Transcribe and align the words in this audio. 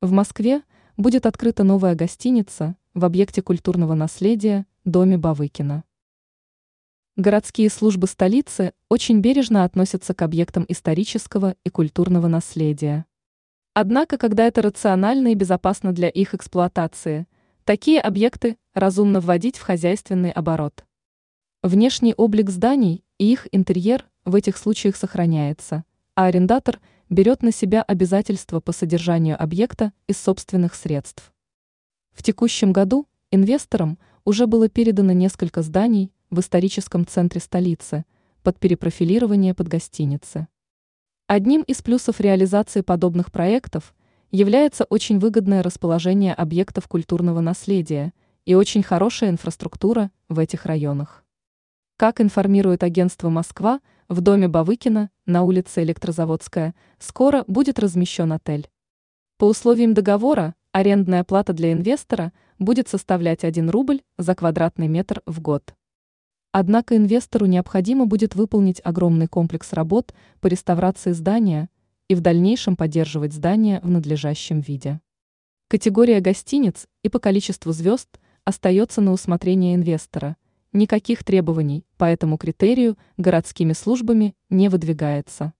В 0.00 0.12
Москве 0.12 0.62
будет 0.96 1.26
открыта 1.26 1.64
новая 1.64 1.96
гостиница 1.96 2.76
в 2.94 3.04
объекте 3.04 3.42
культурного 3.42 3.94
наследия 3.94 4.64
Доме 4.84 5.18
Бавыкина. 5.18 5.82
Городские 7.16 7.68
службы 7.68 8.06
столицы 8.06 8.74
очень 8.88 9.18
бережно 9.18 9.64
относятся 9.64 10.14
к 10.14 10.22
объектам 10.22 10.64
исторического 10.68 11.56
и 11.64 11.70
культурного 11.70 12.28
наследия. 12.28 13.06
Однако, 13.74 14.18
когда 14.18 14.46
это 14.46 14.62
рационально 14.62 15.32
и 15.32 15.34
безопасно 15.34 15.92
для 15.92 16.08
их 16.08 16.32
эксплуатации, 16.32 17.26
такие 17.64 18.00
объекты 18.00 18.56
разумно 18.74 19.18
вводить 19.20 19.58
в 19.58 19.62
хозяйственный 19.62 20.30
оборот. 20.30 20.84
Внешний 21.64 22.14
облик 22.14 22.50
зданий 22.50 23.02
и 23.18 23.32
их 23.32 23.48
интерьер 23.50 24.06
в 24.24 24.36
этих 24.36 24.58
случаях 24.58 24.94
сохраняется, 24.94 25.82
а 26.14 26.26
арендатор 26.26 26.78
берет 27.08 27.42
на 27.42 27.52
себя 27.52 27.82
обязательства 27.82 28.60
по 28.60 28.72
содержанию 28.72 29.40
объекта 29.40 29.92
из 30.06 30.18
собственных 30.18 30.74
средств. 30.74 31.32
В 32.12 32.22
текущем 32.22 32.72
году 32.72 33.06
инвесторам 33.30 33.98
уже 34.24 34.46
было 34.46 34.68
передано 34.68 35.12
несколько 35.12 35.62
зданий 35.62 36.12
в 36.30 36.40
историческом 36.40 37.06
центре 37.06 37.40
столицы 37.40 38.04
под 38.42 38.58
перепрофилирование 38.58 39.54
под 39.54 39.68
гостиницы. 39.68 40.48
Одним 41.26 41.62
из 41.62 41.82
плюсов 41.82 42.20
реализации 42.20 42.80
подобных 42.80 43.30
проектов 43.30 43.94
является 44.30 44.84
очень 44.84 45.18
выгодное 45.18 45.62
расположение 45.62 46.34
объектов 46.34 46.88
культурного 46.88 47.40
наследия 47.40 48.12
и 48.44 48.54
очень 48.54 48.82
хорошая 48.82 49.30
инфраструктура 49.30 50.10
в 50.28 50.38
этих 50.38 50.66
районах. 50.66 51.24
Как 51.96 52.20
информирует 52.20 52.82
агентство 52.82 53.28
«Москва», 53.28 53.80
в 54.08 54.22
доме 54.22 54.48
Бавыкина 54.48 55.10
на 55.26 55.42
улице 55.42 55.82
Электрозаводская 55.82 56.74
скоро 56.98 57.44
будет 57.46 57.78
размещен 57.78 58.32
отель. 58.32 58.70
По 59.36 59.44
условиям 59.44 59.92
договора 59.92 60.54
арендная 60.72 61.24
плата 61.24 61.52
для 61.52 61.72
инвестора 61.72 62.32
будет 62.58 62.88
составлять 62.88 63.44
1 63.44 63.68
рубль 63.68 64.00
за 64.16 64.34
квадратный 64.34 64.88
метр 64.88 65.20
в 65.26 65.40
год. 65.42 65.74
Однако 66.52 66.96
инвестору 66.96 67.44
необходимо 67.44 68.06
будет 68.06 68.34
выполнить 68.34 68.80
огромный 68.82 69.26
комплекс 69.26 69.74
работ 69.74 70.14
по 70.40 70.46
реставрации 70.46 71.12
здания 71.12 71.68
и 72.08 72.14
в 72.14 72.22
дальнейшем 72.22 72.76
поддерживать 72.76 73.34
здание 73.34 73.80
в 73.82 73.90
надлежащем 73.90 74.60
виде. 74.60 75.02
Категория 75.68 76.20
гостиниц 76.20 76.86
и 77.02 77.10
по 77.10 77.18
количеству 77.18 77.72
звезд 77.72 78.08
остается 78.44 79.02
на 79.02 79.12
усмотрение 79.12 79.74
инвестора. 79.74 80.38
Никаких 80.72 81.24
требований 81.24 81.86
по 81.96 82.04
этому 82.04 82.36
критерию 82.36 82.98
городскими 83.16 83.72
службами 83.72 84.34
не 84.50 84.68
выдвигается. 84.68 85.52